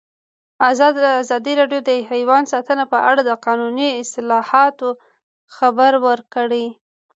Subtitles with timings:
[1.21, 4.89] ازادي راډیو د حیوان ساتنه په اړه د قانوني اصلاحاتو
[5.55, 6.65] خبر ورکړی.